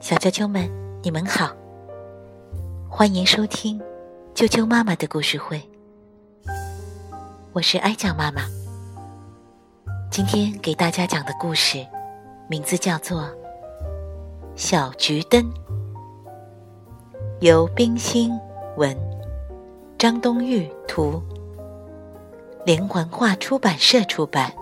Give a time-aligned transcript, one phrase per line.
[0.00, 0.68] 小啾啾们，
[1.00, 1.54] 你们好，
[2.88, 3.80] 欢迎收听
[4.34, 5.62] 啾啾妈妈的故事会。
[7.52, 8.42] 我是哀酱妈妈，
[10.10, 11.86] 今天给大家讲的故事
[12.48, 13.22] 名字叫做
[14.56, 15.42] 《小桔灯》，
[17.38, 18.36] 由冰心
[18.76, 18.96] 文、
[19.96, 21.22] 张冬玉图，
[22.64, 24.52] 连环画出版社出版。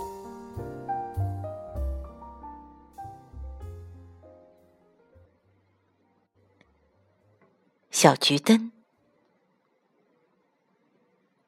[8.04, 8.70] 小桔灯，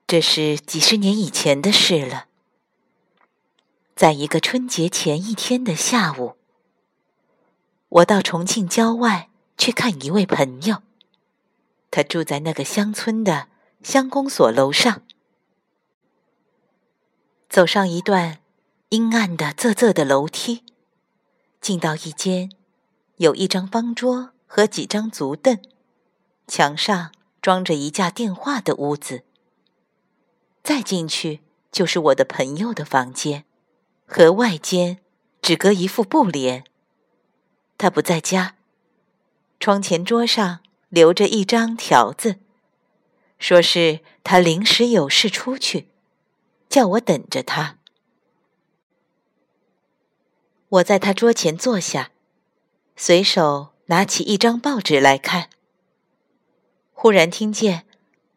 [0.06, 2.28] 这是几十年以前的事了。
[3.94, 6.36] 在一个春节前一天的下午，
[7.90, 10.82] 我到重庆郊外去看一位朋友，
[11.90, 13.48] 他住在那个乡村的
[13.82, 15.02] 乡公所楼上。
[17.50, 18.38] 走上一段
[18.88, 20.64] 阴暗的、仄仄的楼梯，
[21.60, 22.50] 进到一间
[23.16, 25.60] 有一张方桌和几张足凳。
[26.46, 29.24] 墙上装着一架电话的屋子，
[30.62, 31.40] 再进去
[31.72, 33.44] 就是我的朋友的房间，
[34.06, 34.98] 和外间
[35.42, 36.64] 只隔一副布帘。
[37.78, 38.56] 他不在家，
[39.60, 42.36] 窗前桌上留着一张条子，
[43.38, 45.88] 说是他临时有事出去，
[46.68, 47.78] 叫我等着他。
[50.68, 52.10] 我在他桌前坐下，
[52.96, 55.50] 随手拿起一张报纸来看。
[56.98, 57.84] 忽然听见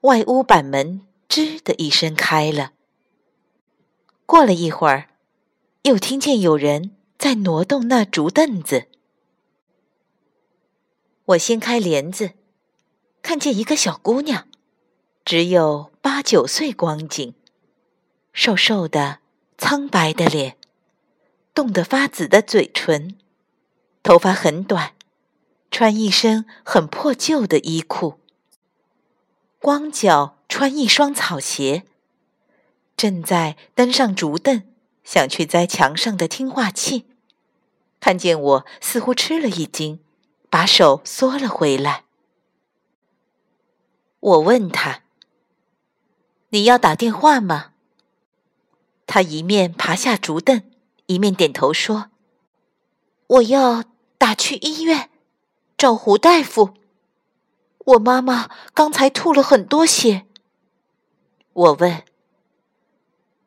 [0.01, 2.73] 外屋板门“吱”的一声开了。
[4.25, 5.11] 过了一会儿，
[5.83, 8.87] 又听见有人在挪动那竹凳子。
[11.23, 12.31] 我掀开帘子，
[13.21, 14.45] 看见一个小姑娘，
[15.23, 17.33] 只有八九岁光景，
[18.33, 19.19] 瘦瘦的、
[19.57, 20.57] 苍白的脸，
[21.53, 23.17] 冻得发紫的嘴唇，
[24.03, 24.95] 头发很短，
[25.71, 28.19] 穿一身很破旧的衣裤。
[29.59, 31.83] 光脚穿一双草鞋，
[32.95, 34.63] 正在登上竹凳，
[35.03, 37.05] 想去摘墙上的听话器，
[37.99, 39.99] 看见我，似乎吃了一惊，
[40.49, 42.05] 把手缩了回来。
[44.21, 45.03] 我问他
[46.49, 47.73] ：“你要打电话吗？”
[49.05, 50.63] 他一面爬下竹凳，
[51.07, 52.09] 一面点头说
[53.27, 53.83] ：“我要
[54.17, 55.09] 打去医院，
[55.77, 56.75] 找胡大夫。”
[57.89, 60.27] 我妈妈刚才吐了很多血。
[61.53, 62.03] 我问：“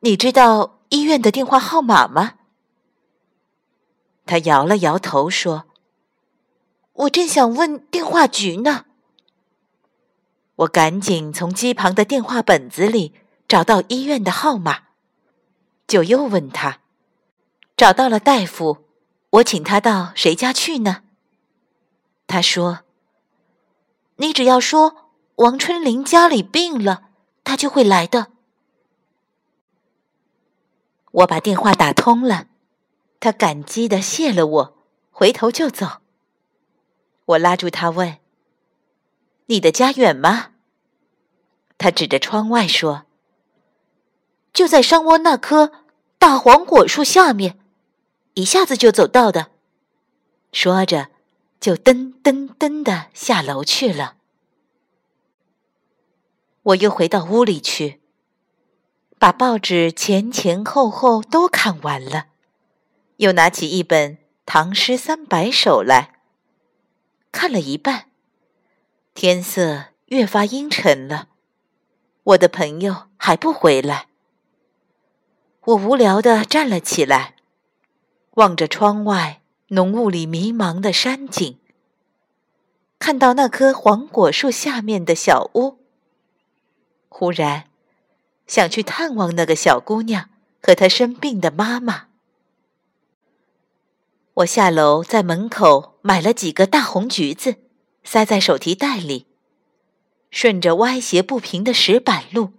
[0.01, 2.35] 你知道医院的电话号码吗？”
[4.27, 5.67] 他摇了摇头说
[6.95, 8.87] ：“我正想问电话局呢。”
[10.57, 13.15] 我赶紧从机旁的电话本子里
[13.47, 14.89] 找到医院的号码，
[15.87, 16.81] 就又问他
[17.77, 18.87] ：“找到了大夫，
[19.31, 21.03] 我请他到谁家去呢？”
[22.27, 22.81] 他说。
[24.23, 27.09] 你只要说王春林家里病了，
[27.43, 28.29] 他就会来的。
[31.11, 32.47] 我把电话打通了，
[33.19, 34.79] 他感激的谢了我，
[35.11, 36.03] 回头就走。
[37.25, 38.19] 我拉住他问
[39.47, 40.53] ：“你的家远吗？”
[41.77, 43.07] 他指着窗外说
[44.55, 45.73] ：“就在山窝那棵
[46.19, 47.59] 大黄果树下面，
[48.35, 49.51] 一下子就走到的。”
[50.55, 51.11] 说着。
[51.63, 54.17] 就噔噔噔的下楼去了。
[56.65, 58.01] 我又回到屋里去，
[59.17, 62.27] 把报纸前前后后都看完了，
[63.19, 66.15] 又拿起一本《唐诗三百首》来
[67.31, 68.07] 看了一半。
[69.15, 71.29] 天色越发阴沉了，
[72.25, 74.09] 我的朋友还不回来。
[75.67, 77.37] 我无聊的站了起来，
[78.33, 79.42] 望着窗外。
[79.73, 81.57] 浓雾里迷茫的山景，
[82.99, 85.79] 看到那棵黄果树下面的小屋，
[87.09, 87.71] 忽然
[88.47, 90.29] 想去探望那个小姑娘
[90.63, 92.09] 和她生病的妈妈。
[94.35, 97.57] 我下楼在门口买了几个大红橘子，
[98.05, 99.27] 塞在手提袋里，
[100.31, 102.51] 顺着歪斜不平的石板路，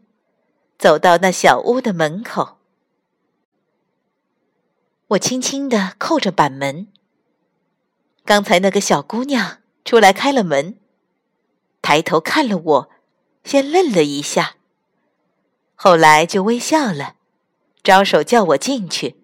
[0.79, 2.57] 走到那小屋的门口。
[5.09, 6.87] 我轻轻地扣着板门。
[8.25, 10.77] 刚才那个小姑娘出来开了门，
[11.81, 12.89] 抬头看了我，
[13.43, 14.55] 先愣了一下，
[15.75, 17.15] 后来就微笑了，
[17.83, 19.17] 招手叫我进去。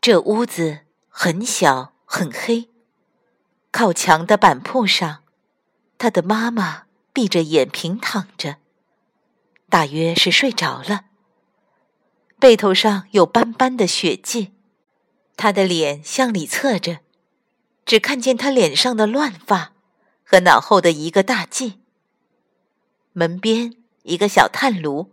[0.00, 2.68] 这屋子很小很黑，
[3.70, 5.22] 靠墙的板铺上，
[5.96, 8.56] 她的妈妈闭着眼平躺着，
[9.70, 11.04] 大约是睡着了，
[12.40, 14.52] 背头上有斑斑的血迹。
[15.42, 17.00] 他的脸向里侧着，
[17.84, 19.72] 只看见他脸上的乱发
[20.22, 21.78] 和脑后的一个大髻。
[23.12, 23.74] 门边
[24.04, 25.10] 一个小炭炉，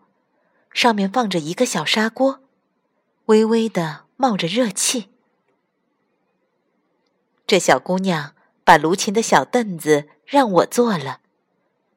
[0.71, 2.41] 上面放着一个小砂锅，
[3.25, 5.09] 微微的冒着热气。
[7.47, 11.21] 这小姑娘把炉前的小凳子让我坐了，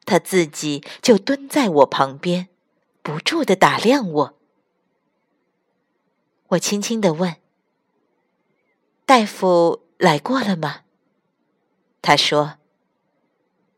[0.06, 2.49] 她自己就蹲在我旁边，
[3.02, 4.38] 不住的打量我。
[6.46, 7.37] 我轻轻的问
[9.04, 10.82] ：“大夫来过了吗？”
[12.00, 12.58] 他说：“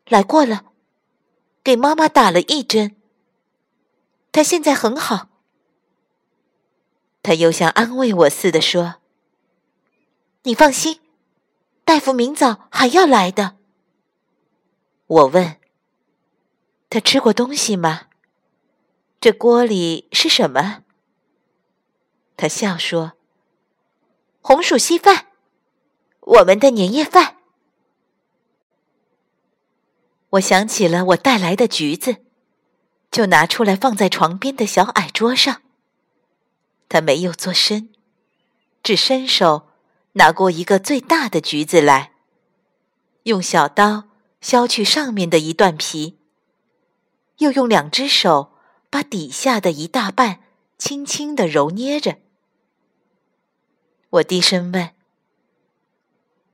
[0.07, 0.65] 来过了。”
[1.63, 2.95] 给妈妈打了一针，
[4.31, 5.29] 她现在很好。
[7.23, 8.97] 他又像安慰我似的说
[10.43, 10.99] ：“你放心，
[11.83, 13.57] 大夫明早还要来的。”
[15.07, 15.57] 我问
[16.87, 18.09] ：“他吃过东西吗？
[19.19, 20.83] 这锅里是什么？”
[22.37, 23.13] 他笑说
[24.47, 25.25] ：“红薯稀饭，
[26.19, 27.37] 我们的年夜饭。”
[30.29, 32.17] 我想起了我带来的橘子，
[33.09, 35.63] 就拿出来放在床边的小矮桌上。
[36.87, 37.89] 他没有做声，
[38.83, 39.69] 只伸手
[40.11, 42.11] 拿过一个最大的橘子来，
[43.23, 44.03] 用小刀
[44.41, 46.19] 削去上面的一段皮，
[47.39, 48.53] 又用两只手
[48.91, 50.43] 把底下的一大半
[50.77, 52.19] 轻轻的揉捏着。
[54.15, 54.91] 我低声问：“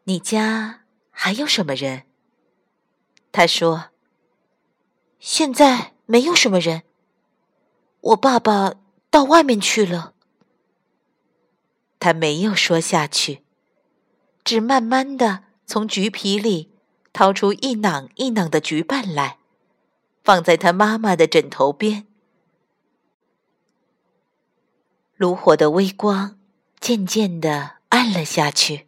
[0.05, 0.81] 你家
[1.11, 2.03] 还有什么人？”
[3.31, 3.89] 他说
[5.19, 6.81] ：“现在没有什么人，
[7.99, 8.73] 我爸爸
[9.11, 10.15] 到外面去了。”
[11.99, 13.43] 他没有说下去，
[14.43, 16.71] 只慢慢的从橘皮里
[17.13, 19.37] 掏出一囊一囊的橘瓣来，
[20.23, 22.07] 放在他妈妈的枕头边。
[25.15, 26.39] 炉火的微光
[26.81, 28.87] 渐渐的暗了下去，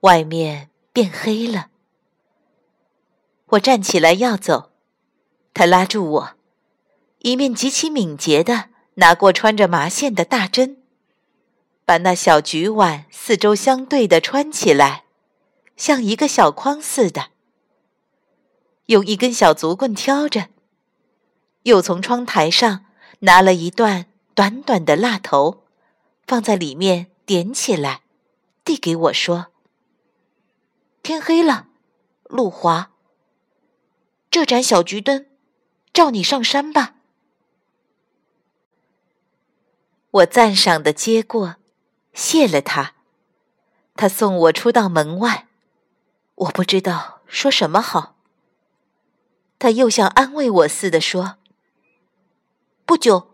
[0.00, 1.70] 外面变黑了。
[3.46, 4.70] 我站起来要走，
[5.54, 6.30] 他拉住我，
[7.20, 10.76] 一面极其敏捷的拿过穿着麻线的大针，
[11.86, 15.04] 把那小菊碗四周相对的穿起来，
[15.74, 17.28] 像一个小筐似的，
[18.86, 20.48] 用一根小竹棍挑着，
[21.62, 22.84] 又从窗台上
[23.20, 24.04] 拿了一段
[24.34, 25.64] 短短的蜡头，
[26.28, 28.02] 放在里面点起来，
[28.62, 29.46] 递给我说
[31.02, 31.68] ：“天黑了，
[32.24, 32.90] 路滑。”
[34.30, 35.24] 这盏小桔灯，
[35.90, 36.96] 照你上山吧。
[40.10, 41.56] 我赞赏的接过，
[42.12, 42.92] 谢了他。
[43.96, 45.48] 他送我出到门外，
[46.34, 48.16] 我不知道说什么好。
[49.58, 51.38] 他又像安慰我似的说
[52.84, 53.30] ：“不久，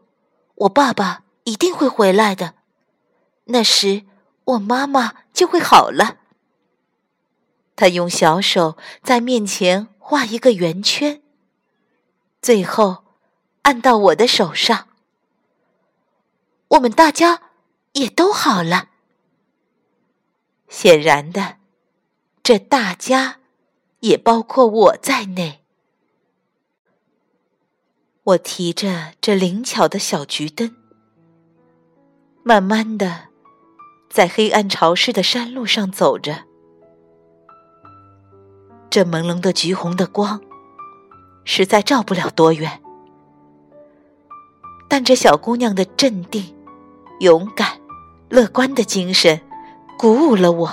[0.55, 2.55] 我爸爸一定会回来的，
[3.47, 4.05] 那时
[4.45, 6.19] 我妈妈就会好了。”
[7.77, 9.89] 他用小手在面前。
[10.07, 11.23] 画一个圆圈，
[12.43, 13.05] 最后
[13.63, 14.89] 按到我的手上。
[16.69, 17.41] 我们大家
[17.95, 18.91] 也都好了。
[20.69, 21.57] 显然的，
[22.43, 23.41] 这大家
[24.01, 25.65] 也包括我在内。
[28.25, 30.77] 我提着这灵巧的小桔灯，
[32.43, 33.29] 慢慢的
[34.15, 36.45] 在黑暗潮湿的山路上走着。
[38.89, 40.41] 这朦胧的橘红的光，
[41.45, 42.81] 实在照不了多远。
[44.89, 46.55] 但这小姑娘的镇定、
[47.19, 47.81] 勇敢、
[48.29, 49.41] 乐观的精神，
[49.99, 50.71] 鼓舞了我。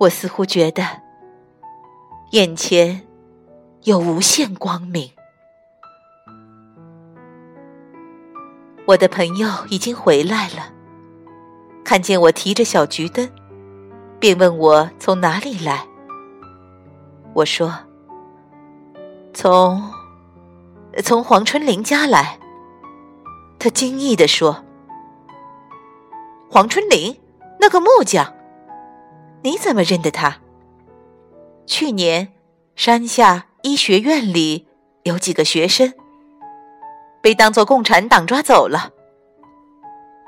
[0.00, 1.00] 我似乎觉得，
[2.32, 3.06] 眼前
[3.84, 5.12] 有无限光明。
[8.84, 10.73] 我的朋友已经回来了，
[11.84, 13.30] 看见我提着小桔灯，
[14.18, 15.86] 便问我从哪里来。
[17.34, 17.72] 我说
[19.34, 19.92] ：“从
[21.02, 22.38] 从黄春林家来。”
[23.58, 24.64] 他惊异地说
[26.50, 27.20] ：“黄春林，
[27.60, 28.34] 那个木匠，
[29.42, 30.38] 你怎么认得他？
[31.66, 32.32] 去年
[32.76, 34.68] 山下医学院里
[35.04, 35.94] 有几个学生
[37.22, 38.90] 被当作共产党抓走了，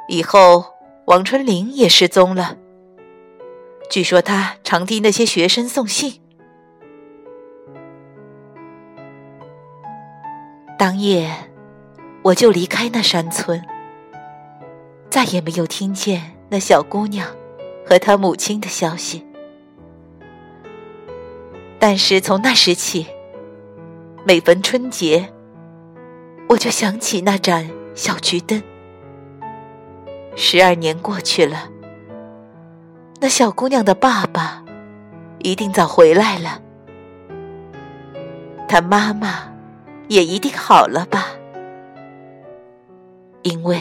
[0.09, 0.65] 以后
[1.07, 2.57] 王春林也失踪了。
[3.89, 6.21] 据说他常替那些学生送信。”
[10.77, 11.31] 当夜，
[12.23, 13.63] 我就离开那山村，
[15.09, 17.29] 再也没有听见那小姑娘
[17.87, 19.25] 和她母亲的消息。
[21.79, 23.07] 但是从那时起，
[24.25, 25.33] 每逢春节，
[26.49, 28.61] 我就想起那盏小桔灯，
[30.39, 31.71] 十二年过去了，
[33.21, 34.63] 那小姑娘的爸爸
[35.39, 36.61] 一定早回来了，
[38.69, 39.51] 她妈妈
[40.09, 41.29] 也一定好了吧？
[43.43, 43.81] 因为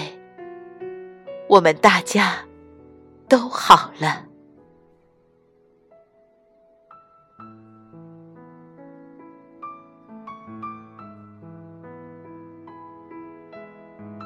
[1.49, 2.35] 我们大家
[3.27, 4.23] 都好了。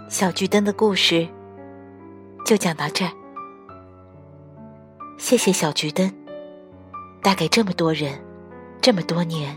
[0.07, 1.27] 小桔灯的故事
[2.49, 3.11] 就讲到这儿。
[5.19, 6.11] 谢谢小桔灯，
[7.21, 8.19] 带给这么多人
[8.81, 9.55] 这么多年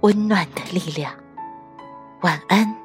[0.00, 1.12] 温暖的力量。
[2.22, 2.79] 晚安。